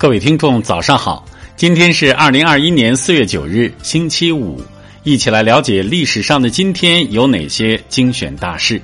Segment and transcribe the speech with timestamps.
[0.00, 1.26] 各位听众，早上好！
[1.56, 4.58] 今天是二零二一年四月九日，星期五，
[5.04, 8.80] 一起来了解历史上的今天有哪些精选大事。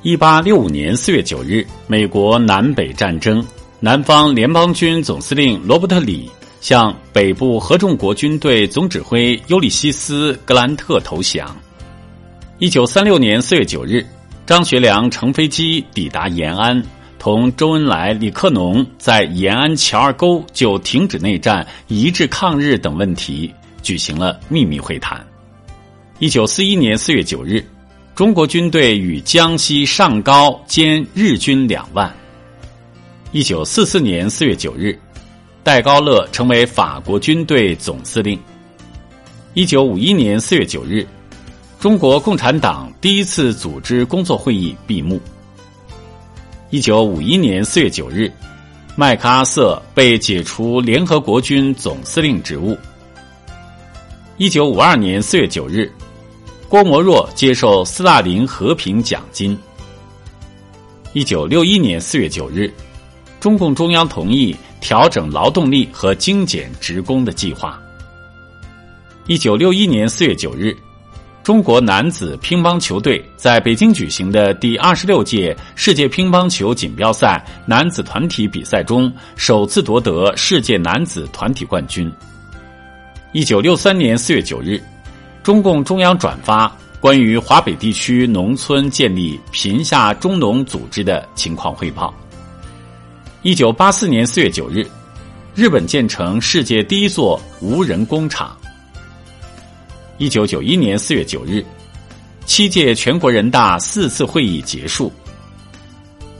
[0.00, 3.46] 一八六五年四月九日，美国南北战争，
[3.78, 6.30] 南方联邦军总司令罗伯特李
[6.62, 11.54] 向北部合众国军队总指挥尤里西斯格兰特投降。
[12.58, 14.02] 一九三六年四月九日，
[14.46, 16.82] 张学良乘飞机抵达延安。
[17.22, 23.48] 同周恩来、李克农在延安乔二沟就停止内战、一致抗日等问题
[23.80, 25.24] 举行了秘密会谈。
[26.18, 27.64] 一九四一年四月九日，
[28.16, 32.12] 中国军队与江西上高歼日军两万。
[33.30, 34.98] 一九四四年四月九日，
[35.62, 38.36] 戴高乐成为法国军队总司令。
[39.54, 41.06] 一九五一年四月九日，
[41.78, 45.20] 中国共产党第一次组织工作会议闭幕。
[46.72, 48.32] 一九五一年四月九日，
[48.96, 52.74] 麦克阿瑟被解除联合国军总司令职务。
[54.38, 55.92] 一九五二年四月九日，
[56.70, 59.54] 郭沫若接受斯大林和平奖金。
[61.12, 62.72] 一九六一年四月九日，
[63.38, 67.78] 中共中央同意调整劳动力和精简职工的计划。
[69.26, 70.74] 一九六一年四月九日。
[71.42, 82.10] 中国男子乒乓球队在北京举行的第二十六届世界乒乓球锦标赛男子团体比赛中，首次夺得世界男子团体冠军。
[83.32, 84.80] 一九六三年四月九日，
[85.42, 92.14] 中共中央转发关于华北地区农村建立贫下中农组织的情况汇报。
[93.42, 94.86] 一九八四年四月九日，
[95.56, 98.56] 日本建成世界第一座无人工厂。
[100.18, 101.64] 一九九一年四月九日，
[102.44, 105.10] 七届全国人大四次会议结束。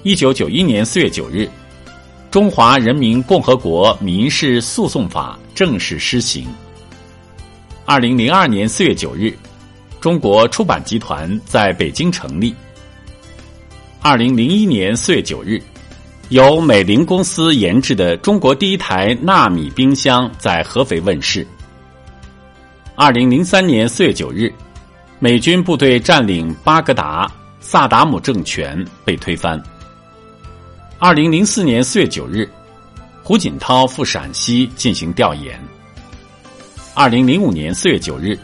[0.03, 1.49] 一九九一年四月九日，
[2.31, 6.47] 中华人民共和国民事诉讼法正式施行。
[7.87, 9.35] 二零零二年四月九日，
[10.01, 12.55] 中国出版集团在北京成立。
[14.03, 15.61] 二零零一年四月九日，
[16.29, 21.45] 由美菱公司研制的中国第一台纳米冰箱在合肥问世。
[23.03, 24.49] 二零零三年四月九日，
[25.19, 29.61] 美军部队占领巴格达，萨达姆政权被推翻。
[31.01, 32.49] 二零零四年四月九日，
[33.21, 35.61] 胡锦涛赴陕西进行调研。
[36.95, 38.39] 二零零五年四月九日，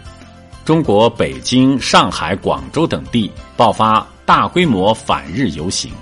[0.65, 5.93] 中国北京、上海、广州等地爆发大规模反日游行。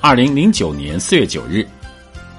[0.00, 1.68] 二零零九年四月九日。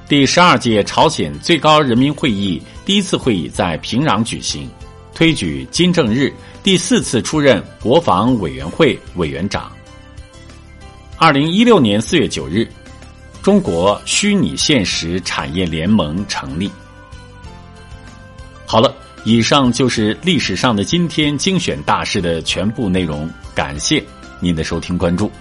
[0.08, 4.70] 第十二届朝鲜最高人民会议第一次会议在平壤举行，
[5.16, 9.72] 推举金正日第四次出任国防委员会委员长。
[11.18, 12.68] 二零一六年四月九日，
[13.42, 16.70] 中国虚拟现实产业联盟成立。
[18.68, 24.04] 好了，以上就是历史上的今天精选大事的全部内容，感谢
[24.40, 25.32] 您的收听关注。